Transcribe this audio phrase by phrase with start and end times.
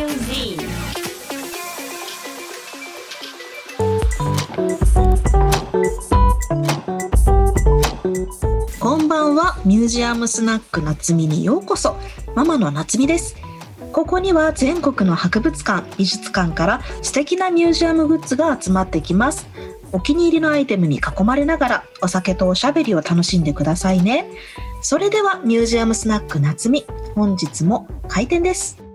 [0.00, 0.56] Radio Z
[8.80, 9.60] こんばんは。
[9.66, 11.96] ミュージアムスナック夏美にようこそ。
[12.34, 13.36] ママの夏美です。
[13.92, 19.48] ここには全国の博物館美術館から素敵なミュージアムグッズが集まってきます。
[19.92, 24.30] お気に入りのアイテムに囲まれながらお酒とおしゃべりを楽しんでくださいね。
[24.80, 28.89] それではミュージアムスナック夏美本日も開店です。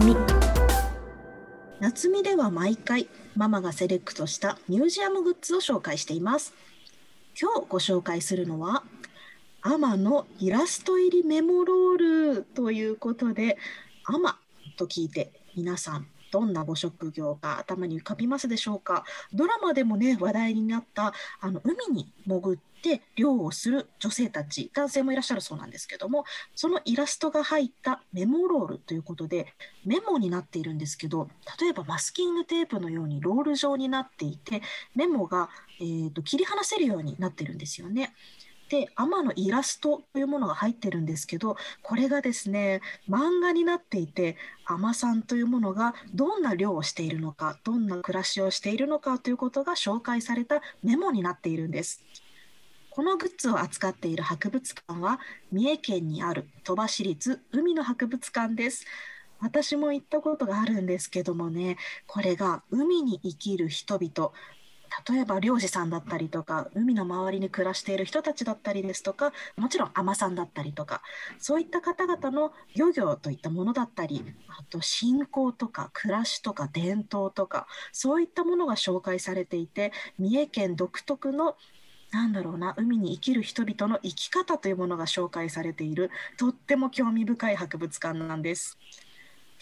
[0.00, 0.16] 夏美。
[1.78, 6.54] 夏美では毎回ママがセレクトしたミュージアムグッズを紹介しています。
[7.38, 8.82] 今日ご紹介するのは
[9.60, 13.58] アマのイラスト入りメモロールということで
[14.06, 14.38] アマ
[14.78, 19.04] と聞いて皆さんどんなご職業が頭に浮かびますでしょうか？
[19.32, 29.52] ドラマでもね話題になったあの海に潜って漁をする女性たち男性もいらっしゃるそうなんですけどもそのイラストが入ったメモロールということで
[29.84, 31.28] メモになっているんですけど
[31.60, 34.62] 例えばマスキングテープのようにロール状になっていて
[34.94, 35.50] メモが、
[35.80, 38.14] えーと切り離せるようになってるんですよね。
[38.70, 52.04] で、アマのイラストというものが入ってるんですけど、これがですね、漫画になっていて、アマさんというものがどんな漁をしているのか、どんな暮らしをしているのかということが紹介されたメモになっているんです。
[52.90, 55.18] このグッズを扱っている博物館は、
[55.50, 58.86] 三重県にある鳥羽市立海の博物館です。
[59.40, 64.32] 私も行ったことがあるんですけどもね、これが海に生きる人々、
[65.08, 71.02] 例えば漁師さんだったりとか海の周りに暮らしている人たちだったりですとかもちろん海女さんだったりとか
[71.38, 81.56] そういった方々の漁業といったものだったりあと信仰とか暮らしとか伝統とかそういったものが紹介されていて三重県独特の
[82.12, 88.78] なんだろうな海に生きる人々の生き方というものが紹介されているとっても興味深い博物館なんです。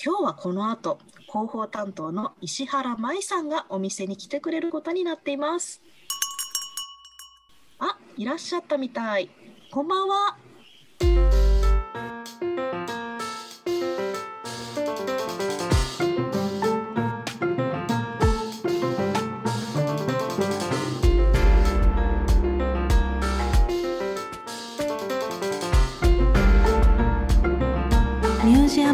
[0.01, 5.83] 今日はこの後広報担当の石原舞さんがお店に来てくれることになっています。
[7.81, 9.29] あいらっしゃったみたい。
[9.73, 10.37] こんばんは。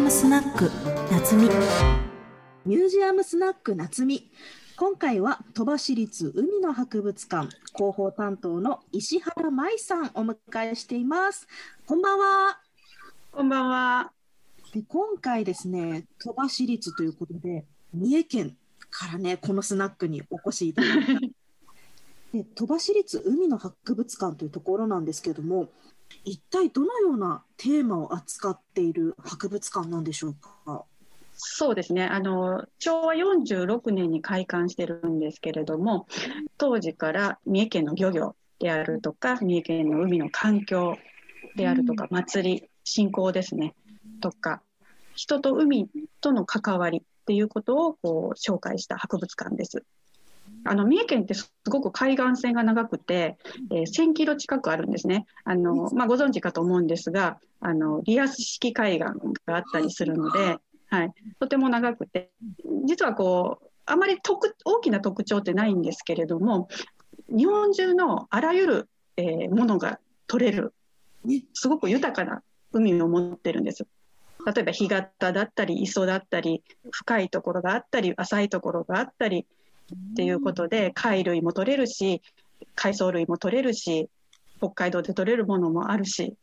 [0.05, 0.69] ムスナック
[1.11, 1.49] 夏美
[2.63, 4.29] ミュージアムスナック夏美
[4.75, 10.37] 今回は鳥羽市立海の博物館広報担当の石原舞さんお迎
[10.73, 11.47] えしています。
[11.87, 12.59] こんばんは。
[13.31, 14.11] こんばんは。
[14.75, 18.55] で今回ですね鳥羽市立ということで三重県
[18.91, 21.13] からねこのスナックにお越しいただいた。
[22.31, 25.69] で鳥羽市立海の博物館というところなんですけども
[26.23, 30.85] 一体どのようなテーマを扱っている博物館なんでしょうか？
[31.37, 32.05] そうですね。
[32.05, 36.07] あの、昭和46年に開館してるんですけれども、
[36.57, 40.97] 当時から三重県の漁業であるとか、三重県の海の環境
[41.57, 43.75] であるとか、祭り、信仰ですね、
[44.21, 44.61] とか、
[45.13, 45.89] 人と海
[46.21, 49.83] との関わりっていうことをこう紹介した博物館です。
[50.63, 53.37] あの三重県ってすごく海岸線が長くて、
[53.71, 55.25] えー1000キロ近くあるんですね。
[55.43, 59.05] あのまあ、ご存知かと思うんですが、あのリアス式海岸
[59.45, 60.57] があったりするので、
[60.89, 62.31] はい、とても長くて、
[62.85, 66.67] 実はこうあまり特大きな特徴ってないんですけれども、
[67.29, 70.73] 日本中のあらゆる、えーものが取れる
[71.25, 73.85] ね、すごく豊かな海を持ってるんです。
[74.45, 79.47] 例えば干潟だったり磯だったり深いところがあったり浅いところがあったり
[79.93, 82.21] っていうことで貝類も取れるし
[82.75, 84.09] 海藻類も取れるし
[84.57, 86.35] 北海道で取れるものもあるし、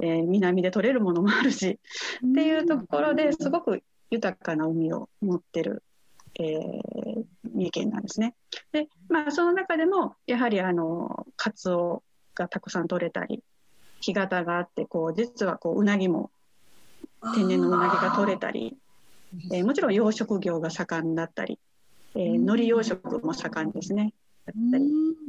[0.00, 1.78] えー南で取れるものもあるし
[2.26, 5.82] っていうところですごく豊かな海を持ってる、
[6.38, 8.34] えー三重県なんですね。
[8.72, 12.02] で、まあ、その中でもやはりあのカツオ
[12.34, 13.42] がたくさん取れたり
[14.00, 16.30] 干潟があってこう実はこううなぎも
[17.34, 18.76] 天然のうなぎが取れたり、
[19.52, 21.58] えーもちろん養殖業が盛んだったり、
[22.14, 24.12] えー海苔養殖も盛んですね。
[24.46, 24.84] だったり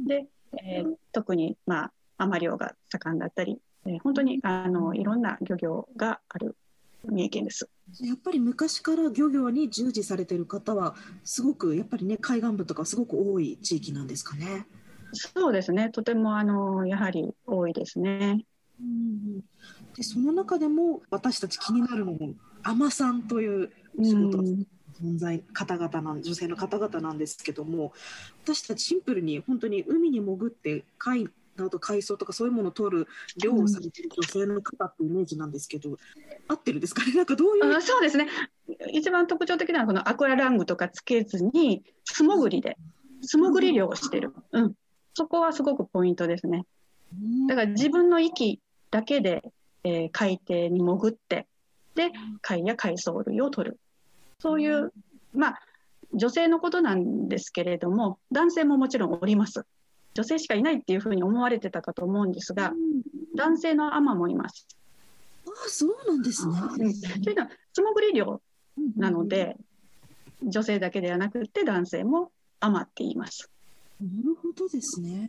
[0.06, 0.26] で、
[0.62, 6.56] えー特に、まあ、海女漁が盛んだったり、えー本当にあのいろんな漁業がある
[7.04, 7.68] 三重県です。
[8.00, 10.94] やっぱり昔から漁業に従事されている方は
[11.24, 14.66] すごくやっぱりね海岸部とかすごく多い地域なんですかね。
[15.12, 18.44] そうですね、とてもあのやはり多いですね。
[18.80, 19.40] うん
[19.94, 23.70] でその中でも私たち気になるのも海女さんという
[24.02, 24.38] 仕事、
[25.02, 27.92] 存在方々なん女性の方々なんですけども
[28.44, 33.08] 私たちシンプルに本当に海に潜って貝など海藻とかそういうものを取る
[33.42, 35.98] 漁をされてる女性の方ってイメージなんですけど、
[36.48, 37.12] 合ってるんですかね？
[37.14, 38.26] なんかどういうあそうですね。
[38.92, 42.78] 一番特徴的なのはこのアクアラングとかつけずに素潜りで
[43.20, 44.74] 素潜り漁をしてる、うん、
[45.14, 46.64] そこはすごくポイントですね。
[47.48, 48.60] だから自分の息
[48.90, 49.42] だけで、
[49.84, 51.46] えー、海底に潜って
[51.94, 52.10] で
[52.40, 53.78] 貝や海藻類を取る
[54.42, 54.92] そういう
[55.32, 55.60] まあ
[56.12, 59.64] 女性のことなんですけれども男性ももちろんおります
[60.14, 62.72] 女性しかいないっていうふうに思われてたかと思うんですが、
[63.34, 64.66] 男性の海女もいます。
[65.46, 66.54] あそうなんですね。
[67.22, 68.40] というのは素潜り漁
[68.96, 69.56] なので、
[70.42, 72.30] 女性だけではなくて男性も
[72.60, 73.50] 海女って言います。
[74.00, 75.28] なるほどですね。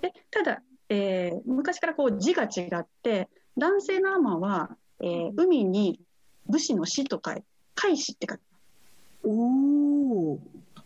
[0.00, 3.28] でただ、えー、昔からこう字が違って
[3.58, 6.00] 男性の海女は、えー、海に
[6.46, 7.36] 武士の死とか
[7.82, 8.40] 海士って書く。
[9.24, 10.38] おお。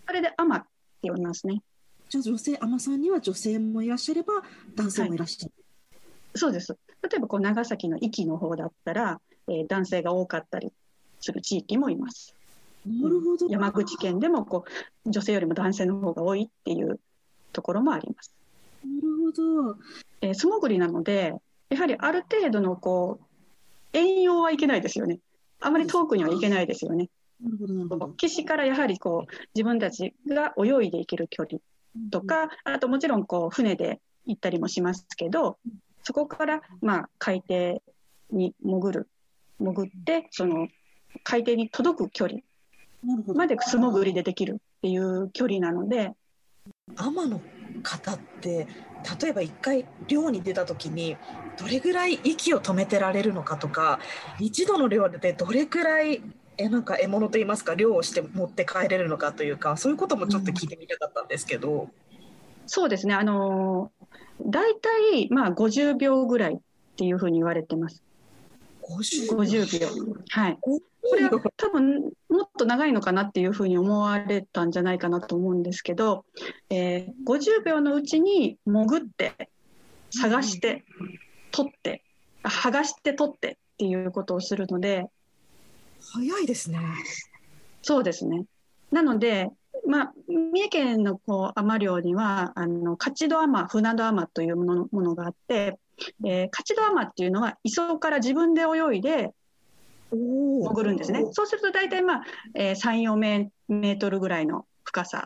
[0.06, 0.62] あれで海っ
[1.02, 1.60] て呼びますね。
[2.08, 4.34] じゃあ女性海女さんには女性もいらっしゃれば
[4.76, 5.98] 男性もいらっしゃる、は
[6.36, 6.76] い、そうです。
[7.02, 10.72] 例えばこう長崎の壱岐の方だったら、えー、男性が多かったり
[11.20, 12.32] する地域もいます。
[12.86, 13.48] なるほど。
[13.48, 14.64] 山口県でもこ
[15.04, 17.00] う女性よりも男性の方が多いっていう
[17.52, 18.32] ところもあります。
[18.84, 19.76] なるほど、
[20.20, 21.34] えー、素潜りなので
[21.70, 25.18] やはりある程度のこう遠洋はいけないですよね
[25.60, 27.08] あまり遠くにはいけないですよね。
[28.16, 31.60] 岸からやはりこう自分たちが泳いでいける距離
[32.10, 35.58] とか、あともちろんこう船で行ったりもしますけど、
[36.02, 37.82] そこからまあ海底
[38.30, 39.08] に潜る、
[39.58, 40.68] 潜って、その
[41.22, 42.40] 海底に届く距離
[43.34, 46.12] まで素潜りでできるっていう距離なので。
[46.96, 47.40] 海の
[47.82, 48.66] 方って
[49.20, 51.16] 例えば一回漁に出た時に
[51.58, 54.00] どれぐらい息を止めてられるのかとか
[54.40, 56.22] 一度の漁でどれくらい
[56.56, 61.88] えなんか獲物といいますか漁をして持って帰れるのかというかそういうこともちょっと聞いてみたかったんですけど、うん、
[62.66, 63.14] そうですね。
[63.14, 63.90] あの
[64.40, 66.58] 大体まあ50秒ぐらいっ
[66.96, 68.02] ていうふうに言われてます。
[68.88, 69.88] 50, 50秒。
[70.30, 70.58] はい。
[70.60, 70.80] こ
[71.16, 76.24] れは多分もっと長いのかなっていうふうに思われたんじゃないかなと思うんですけど、
[76.70, 79.50] えー、50秒のうちに潜って
[80.10, 80.84] 探して
[81.50, 82.02] 取って
[82.42, 85.06] 剥がして取ってっていうことをするので。
[86.00, 86.78] 早いですね。
[87.82, 88.44] そうですね。
[88.90, 89.50] なので、
[89.86, 95.78] まあ、三重県のこう海漁にはあの勝戸海船戸海というものものがあって、
[96.24, 99.32] えー、勝戸海っていうのは磯から自分で泳いで
[100.10, 101.24] 潜るんですね。
[101.32, 102.24] そうすると大体、まあ
[102.54, 105.24] えー、3、4メートルぐらいの深さ。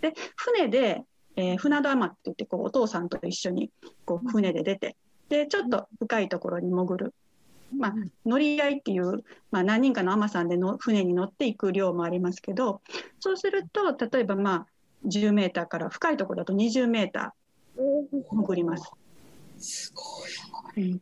[0.00, 1.02] で船で、
[1.36, 3.70] えー、船戸海って言ってこうお父さんと一緒に
[4.04, 4.96] こう船で出て
[5.28, 7.14] でちょっと深いところに潜る
[7.76, 7.94] まあ、
[8.24, 12.82] 乗り合いっていう、まあ、何人かの海女さんでの船に乗っていく量もありますけど
[13.20, 14.66] そうすると例えばまあ
[15.06, 17.80] 10メーターから深いところだと20メーター
[18.30, 18.92] 潜ります。
[19.58, 21.00] すごい、うん、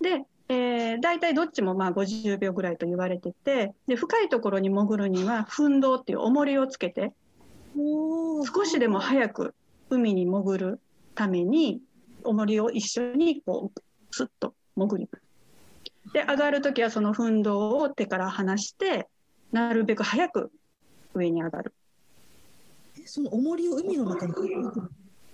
[0.00, 7.12] で、えー、大体どっちもまあ50秒ぐらいと言われててで深いところに潜るには奮動っていう重りをつけて
[7.76, 9.54] 少しでも早く
[9.90, 10.80] 海に潜る
[11.14, 11.80] ために
[12.22, 15.24] 重りを一緒にこうスッと潜ります。
[16.12, 19.08] で上がる時はその奮動を手から離して
[19.52, 20.52] なるべく早く
[21.14, 21.74] 上に上がる。
[23.06, 24.32] その重りを海の中に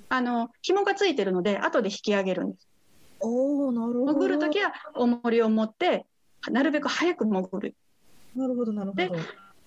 [0.09, 2.69] あの紐がついてるので後で引き上げるんです。
[3.20, 6.06] おなるほど潜る時は重りを持って
[6.48, 7.74] なるべく早く潜る。
[8.34, 9.08] なるほどなるほど。
[9.08, 9.10] で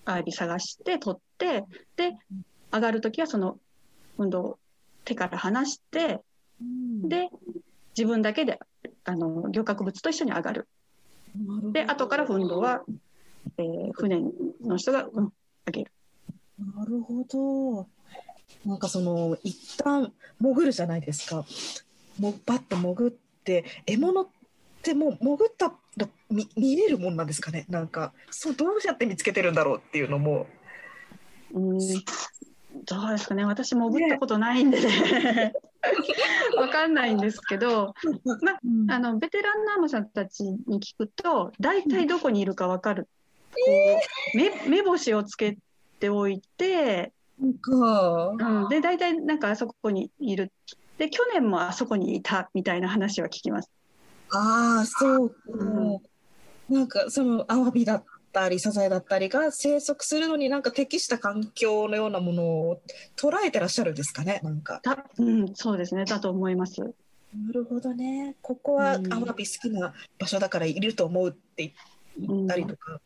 [0.05, 1.63] アワビ探して取って
[1.95, 2.17] で
[2.71, 3.57] 上がる時はその
[4.17, 4.59] 運動を
[5.05, 6.21] 手から離して、
[6.61, 7.29] うん、で
[7.97, 8.59] 自分だけで
[9.05, 10.67] あの漁獲物と一緒に上がる。
[11.71, 12.83] で後から奮動は、
[13.57, 14.21] えー、船
[14.63, 15.33] の人が、うん、
[15.65, 15.91] 上げる。
[16.75, 17.87] なるほど。
[18.65, 21.45] なんかその一旦潜るじゃないですか。
[22.19, 23.11] もバッと潜っ
[23.43, 24.27] て獲物っ
[24.81, 27.65] てもう潜ったら見見れるもんなんですかね？
[27.69, 30.47] なんかそうどうやって見つけてるんだろうっていうのも。
[31.53, 31.79] うん
[32.85, 33.45] どうですかね。
[33.45, 35.53] 私潜ったことないんでね。
[36.57, 43.07] わかんないんですけど、まあ、あのベテランナーマさんたちに聞くと大体どこにいるかわかる、
[43.51, 43.59] こ
[44.33, 45.57] う目目星をつけ
[45.99, 50.51] ておいて、うん、で大体なんかあそこにいる
[50.97, 53.69] で去年もあそこにいたみたいな話は聞きます。
[54.31, 56.01] ああそうか、うん、
[56.69, 62.81] なんかそのアワビだったりサザエだったりが生息するのになんか適した環境のようなものを
[63.15, 64.81] 捉えてらっしゃるんですかねなんか。
[65.17, 66.81] うん、そうですねだと思います。
[66.81, 68.35] なるほどね。
[68.41, 71.73] ここはアワビ好きな場所だからいると思うって
[72.17, 72.99] 言ったりとか。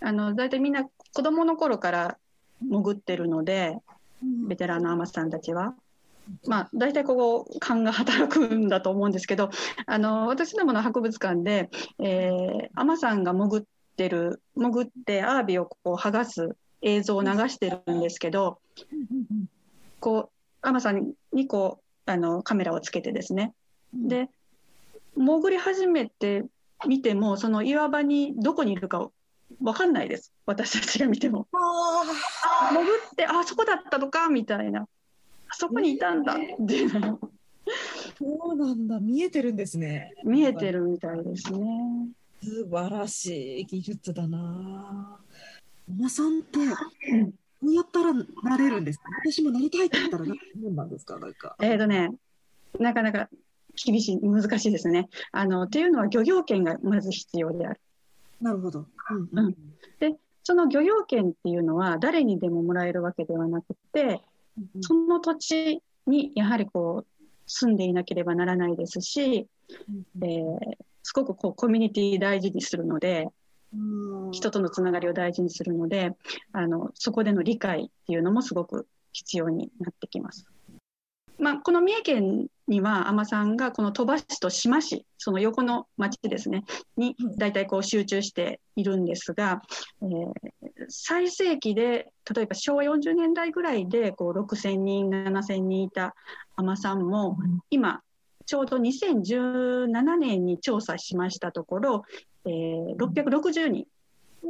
[0.00, 2.18] うん、あの大体みんな子供の頃から
[2.60, 3.78] 潜ってるので、
[4.22, 5.74] うん、ベテランの海女さんたちは。
[6.46, 9.50] まあ、大体ここ勘が働くんだと思うんですけど
[9.86, 13.62] あの私どもの博物館で、えー、海女さんが潜っ
[13.96, 18.58] てる潜ってアワビをこう剥がす映像を流してるんですけど、
[20.00, 20.28] こう
[20.62, 23.52] 海女さんにこうあのカメラをつけてですね。
[23.94, 24.28] で
[25.16, 26.44] 潜り始めて
[26.86, 29.10] 見てもその岩場にどこにいるか
[29.60, 30.32] 分かんないです。
[30.46, 31.46] 私たちが見ても。
[32.70, 34.80] 潜ってあそこだったのかみたいな。
[34.80, 34.86] あ
[35.52, 37.18] そこにいたんだっていうの。
[38.18, 40.12] そうなんだ見えてるんですね。
[40.24, 42.08] 見えてるみたいですね。
[42.42, 45.18] 素晴らしい技術だな。
[45.88, 46.58] おまさんって、
[47.62, 49.04] どうやったらなれるんですか？
[49.24, 50.24] 私もなりたいって言ったら
[50.60, 51.18] 何なんですか？
[51.18, 51.56] なんか。
[51.60, 52.10] えっ、とね、
[52.80, 53.28] なかなか
[53.84, 55.08] 厳しい、難しいですね。
[55.30, 57.80] あの、っていうのは漁業権がまず必要である。
[58.40, 58.86] なるほど。
[59.10, 59.56] うん、うん、
[60.00, 64.18] で、その漁業権っていうのは誰にでももらえるわけではなくて、うん、
[64.80, 69.46] その土地にやはりこう住んでいなければならないですし、
[70.20, 70.58] うん、えー、
[71.02, 73.28] すごくこうコミュニティ大事にするので、
[74.32, 76.12] 人とのつながりを大事にするので
[76.52, 80.46] あのそこでの理解っていうのもすごく必要になってきます。
[81.38, 86.64] まあ、この三重県には海女さんがこの鳥羽市と志摩市その横の町ですね
[86.96, 89.62] に大体こう集中しているんですが、
[90.02, 90.30] えー、
[90.88, 96.14] 最盛期で例えば昭和40年代ぐらいでこう6000人7000人いた
[96.56, 97.36] 海女さんも
[97.70, 98.00] 今
[98.46, 102.04] ちょうど2017年に調査しましたところ、
[102.44, 103.86] えー、660人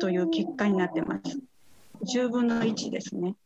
[0.01, 1.39] という結果になってます。
[2.05, 3.37] 10分の1ですね。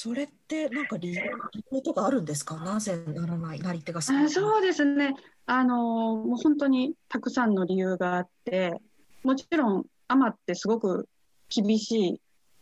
[0.00, 2.56] それってなんか理由とかあるんですか？
[2.58, 5.16] なぜならないなり手があそうですね。
[5.44, 8.80] あのもう本当にたくさんの理由があって
[9.24, 11.08] もちろんアマってすごく
[11.48, 12.20] 厳しい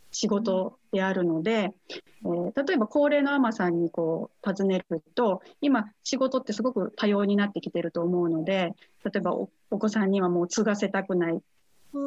[0.09, 8.73] 仕事であるので、えー、例えば高齢のアマさんにこう尋ねると今仕事ってすごく多様になってきてると思うので
[9.05, 11.39] 例えばお子さんにはもう継がせたくない。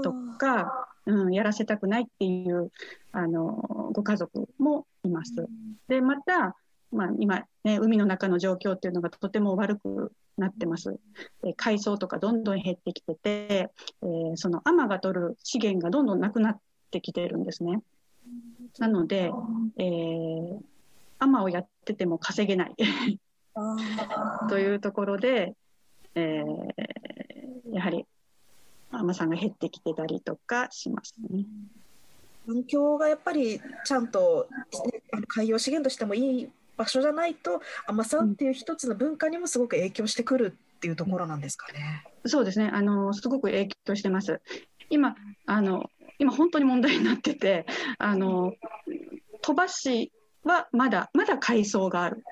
[0.03, 2.71] とか、うん、やらせたくないっていう
[3.13, 5.49] あのご家族もいます。
[5.89, 6.57] でまた、
[6.93, 10.99] まあ、今、ね、海の中の状況っていうのがとても悪くなってます。
[11.45, 13.71] え海藻とかどんどん減ってきてて、
[14.03, 17.81] えー、その海が取る資源がどんどんなくなってきてるんですね。
[18.79, 19.31] なので、
[19.79, 20.61] えー、
[21.19, 22.77] 海をやってても稼げない
[24.49, 25.55] というところで、
[26.15, 28.07] えー、やはり
[28.91, 31.45] 甘さが減ってきてたりとかしますね。
[32.47, 34.49] 環境がやっぱりちゃんと
[35.29, 42.05] 海洋資源としてもいい場所じゃないと甘さっていう一つの文化にもすごく影響してくるっていうところなんですかね。
[42.27, 42.71] そうですね。
[42.73, 44.41] あのすごく影響してます。
[44.89, 45.15] 今
[45.47, 47.67] あの今本当に問題になってて、
[47.99, 48.55] あの
[49.43, 52.25] 鳥羽市はまだまだ海藻がある。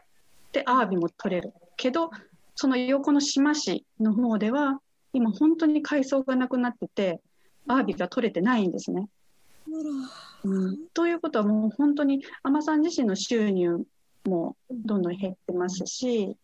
[0.52, 2.10] でアワビも取れるけど、
[2.54, 4.80] その横の志摩市の方では
[5.18, 7.20] 今本当に海藻がなくなってて
[7.66, 9.08] アワビが取れてないんですね。
[10.44, 13.84] うん、ということはもう本当に海女さん自身の収入
[14.24, 16.36] もどんどん減ってますし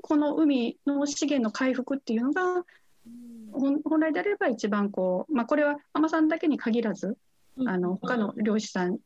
[0.00, 2.64] この海の資源の回復っていうのが
[3.52, 7.18] 本来であれば一番こう、まあ、これは海女さんだけに限らず
[7.66, 8.98] あの他の漁師さん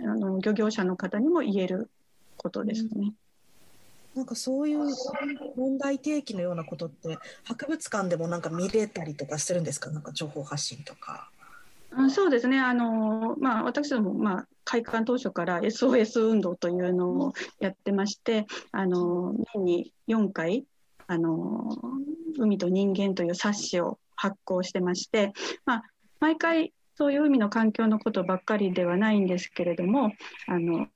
[0.00, 1.90] あの漁業者の方にも言える
[2.36, 3.12] ことですね。
[4.18, 4.80] なんかそういう
[5.56, 9.90] 問題提起のようなことって博物館でもなんか見れたりとかするんですか？
[9.90, 11.30] なんか情報発信とか。
[11.92, 20.64] あそうですねあの、まあ、私ども、まあ、開館当初から SOS 運動というのをやってまして、あの年に4回
[21.06, 21.70] あの
[22.38, 25.32] 「海と人間」という冊子を発行してまして、
[25.64, 25.82] まあ、
[26.18, 30.12] 毎回そういう海の環境のことばっかりではないんですけれども
[30.48, 30.88] あの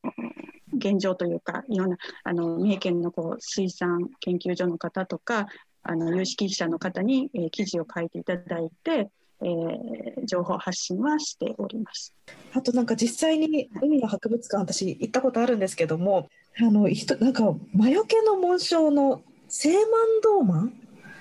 [0.82, 5.46] 現状というかいろんなあの三重県のこう水産研究所の方とか
[5.82, 9.10] あの有識者の方に、えー、記事を書いていただいて、
[9.40, 12.14] えー、情報発信はしております。
[12.52, 16.88] あとなんか実際に海の博物館私行ったことあるんですけどもあの
[17.20, 19.82] なんか魔除けの紋章のセーマン
[20.22, 20.72] ドーマン？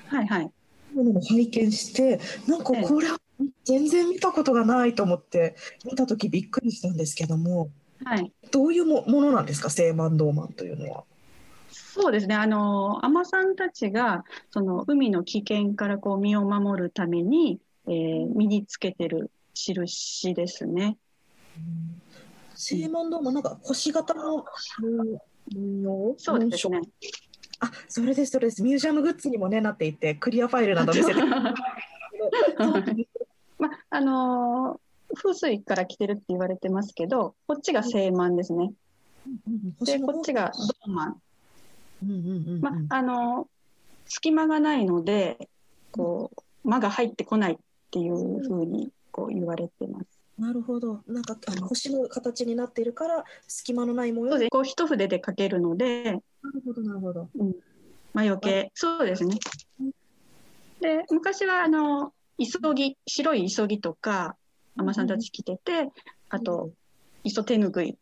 [0.08, 0.52] はいはい。
[0.94, 3.18] ものを拝見してなんかこれは
[3.64, 7.70] 全然見たことがないと思って見た時びっくりしたんですけども
[8.04, 11.04] はい、どういうもものなんですか、セーマンドーマンというのは。
[11.72, 20.98] そうですね、あの海女さんたちがその海の危険からこう身を守るために、えー、身につけてる印ですね。
[22.56, 24.46] セーマンドーマン、なんか星型の
[26.18, 26.82] そうですね。
[27.60, 28.64] あ、それです、それです。
[28.64, 31.22] ミュージアムグッズにもね、なっていて、クリアファイルなど見せて。
[33.60, 34.80] まあ、あのー、
[35.16, 38.72] 風水から来てるって言われてますけど、こっちが正満ですね。
[39.82, 40.52] で、こっちが
[40.86, 41.22] 銅満。
[42.62, 43.48] まあ、あのー、
[44.06, 45.38] 隙間がないので、
[45.92, 47.58] こう、間が入ってこないっ
[47.92, 50.06] ていうふうにこう言われてます。
[50.38, 51.02] なるほど。
[51.08, 54.32] なんかあの星の形になっているから隙間のない模様。
[54.32, 54.50] そうです。
[54.50, 56.04] こう一筆で書けるので。
[56.04, 56.22] なる
[56.66, 57.30] ほどなるほど。
[57.36, 57.56] うん。
[58.14, 58.72] 魔除け。
[58.74, 59.38] そうですね。
[60.80, 64.36] で昔はあの急ぎ白い急ぎとか
[64.76, 65.90] 海さんたち着てて、
[66.30, 66.72] あと
[67.24, 67.98] 磯手ぬぐい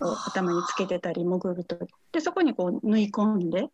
[0.00, 1.78] を頭につけてたり潜ると
[2.12, 3.68] でそこにこう縫い込んで。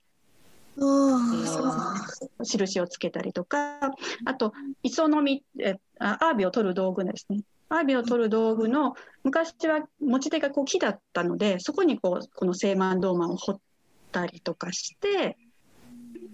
[0.77, 3.81] えー、印をつけたりとか
[4.25, 8.95] あと磯のみえアワビを取る道具ですねアワビを取る道具の
[9.25, 13.61] 昔は持ち手がこう木だったのでそこにこうこの聖満銅満を彫っ
[14.13, 15.37] たりとかして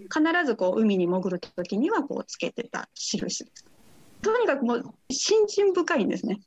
[0.03, 3.65] 必ずこう海に潜る時にはこうつけてた印です。
[4.21, 6.39] とにかくもう心身深いんですね。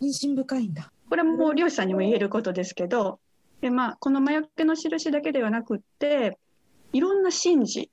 [0.00, 0.90] 心身深いんだ。
[1.08, 3.20] これも漁師さんにも言えることですけど、
[3.60, 6.38] でまあこの魔除けの印だけではなくって、
[6.92, 7.90] いろんな神事、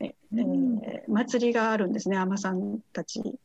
[0.00, 3.38] えー、うん、祭りがあるんですね、海女さんたちに。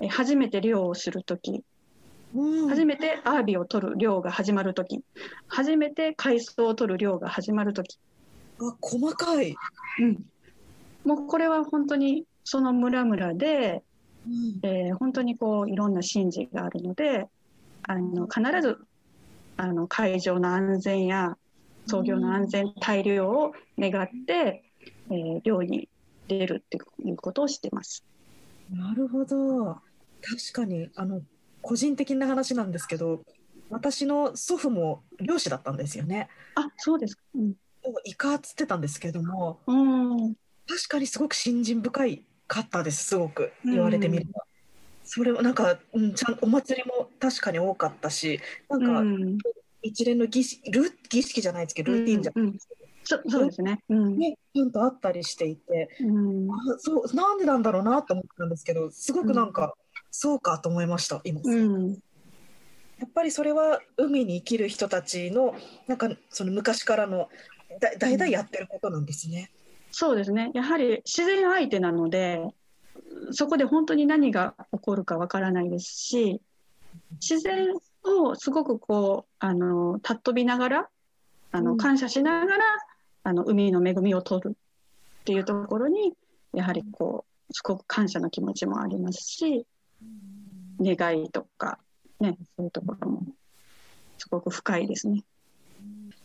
[0.00, 1.62] え初めて漁をする時、
[2.34, 5.02] うん、初めてアワビを取る漁が始まる時、
[5.46, 7.98] 初めて海藻を取る漁が始まる時。
[8.60, 9.54] あ細かい、
[10.00, 10.24] うん、
[11.04, 13.82] もうこれは本当にその村々で、
[14.26, 17.26] うん、えー、本当にこういろんな神事があるので
[17.82, 18.78] あの必ず
[19.56, 21.36] あの会場の安全や
[21.86, 24.64] 操業の安全、大量を願って、
[25.10, 25.88] えー、漁に
[26.28, 28.04] 出るっていうことをしてます。
[28.70, 29.76] なるほど。
[30.22, 31.20] 確かにあの
[31.60, 33.22] 個人的な話なんですけど
[33.68, 36.28] 私の祖父も漁師だったんですよね。
[36.54, 37.54] あそうですか、うん。
[38.04, 40.34] イカっつってたんですけれども、うん、
[40.66, 44.34] 確かにすごく信心深いかったですすごく言われてみれば、うん、
[45.04, 49.38] それはなんか、うん、ちゃんお祭りも確かに多かったしなんか、うん、
[49.82, 53.82] 一連の儀式ル儀式じゃないですけどルーティンじゃないですけど、そそうですね。
[53.88, 59.70] うん、ね、ちゃんとあったりしていて、うん、あそうなんでなんだろうなと思ったんですけど、すごくなんか、うん、
[60.10, 61.96] そうかと思いました今、うん、や
[63.06, 65.54] っぱりそれは海に生きる人たちの
[65.86, 67.28] なんかその昔からの
[67.80, 69.50] だ代々やってることなんですね。
[69.96, 70.50] そうですね。
[70.54, 72.42] やはり自然相手なので、
[73.30, 76.40] そこで本当に何が起こるかわからないですし、
[77.20, 77.68] 自然
[78.02, 80.88] をすごくこう、あの、尊びながら、
[81.52, 82.64] あの、感謝しながら、
[83.22, 84.56] あの、海の恵みを取る
[85.20, 86.12] っていうところに、
[86.52, 89.64] やはりこう、すごく感謝の気持ちもありますし、
[90.80, 91.78] 願いとか、
[92.18, 93.22] ね、そういうところも、
[94.18, 95.22] すごく深いですね。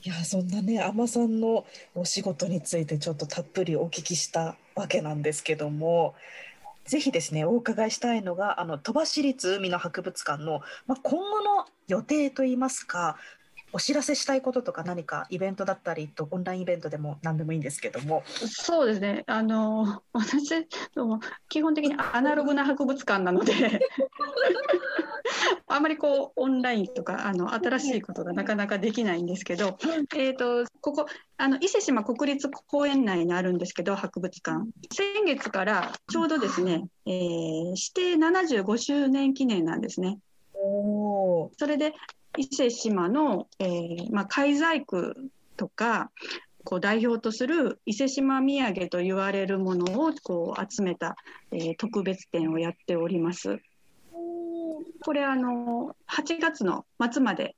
[0.04, 6.16] いやそんなね海女さんのお仕事についてちょっとたっぷりお聞きしたわけなんですけども
[6.86, 13.18] ぜひですねお伺いしたいのがあの鳥羽市立海の博物館の、まあ、今後の予定といいますか
[13.72, 18.24] お知らせしたいこととか何かイベントだったりとオンラインイベントでも何でもいいんですけども。
[18.26, 19.24] そうですね。
[19.28, 20.68] あの私
[21.50, 23.54] 基本的にアナログな博物館なので
[25.68, 29.78] あんまりこうオンラインとかあの新しいことがなかなかできないんですけど、
[30.16, 31.06] えーと、ここ
[31.38, 40.20] あの伊勢志摩国立公園内にあるんですけど博物館先月からちょうどですね、えー、指定75周年記念なんですね。
[40.54, 41.94] おそれで
[42.38, 45.14] 伊勢志摩の、えーまあ、海細工
[45.58, 46.12] とか
[46.64, 51.16] こう代表とする伊勢志摩土産と言われるものをこう集めた、
[51.52, 53.60] えー、特別展をやっております。
[55.02, 57.56] これあの8月の末まで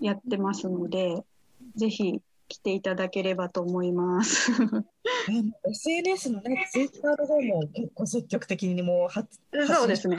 [0.00, 1.24] やってますので、
[1.76, 4.52] ぜひ来ていただければと思います。
[5.64, 10.18] SNS のね、ツイッターの方も結構積極的にも発そうですね。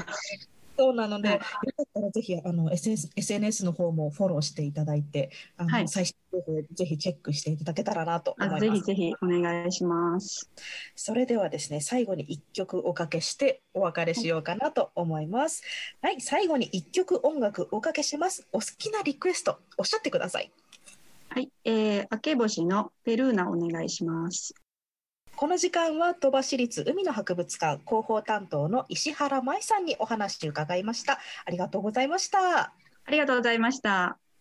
[0.78, 8.62] そうなので、はい、よかったらぜひあの SS SNS の方もフォローしていただいて、あの、はい、最新情報ぜひチェックしていただけたらなと思います。
[8.62, 10.50] ぜひぜひお願いします。
[10.96, 15.64] それではですね、最後に一曲おかけしてお別れしようかなと思います。
[16.02, 18.48] はい、はい、最後に一曲音楽おかけします。
[18.52, 20.52] お好きなリクエストおっしゃってください。
[21.30, 24.54] はい、えー、明け星のペルーナお願いします。
[25.38, 31.20] この時間は鳥羽市立海の博物館広報担当の石原舞さんにお話伺いました。
[31.46, 32.60] ありがとうございました。
[32.60, 32.74] あ
[33.12, 34.18] りがとうございました。